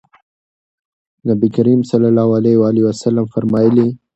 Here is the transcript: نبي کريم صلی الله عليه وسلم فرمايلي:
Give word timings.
نبي 1.27 1.47
کريم 1.55 1.79
صلی 1.91 2.07
الله 2.11 2.27
عليه 2.37 2.57
وسلم 2.89 3.25
فرمايلي: 3.33 3.87